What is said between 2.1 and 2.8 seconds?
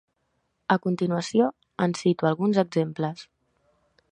alguns